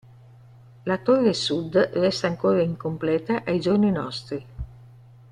La 0.89 0.97
torre 0.97 1.31
sud 1.35 1.75
resta 1.75 2.25
ancora 2.25 2.63
incompleta 2.63 3.43
ai 3.45 3.59
giorni 3.59 3.91
nostri. 3.91 4.43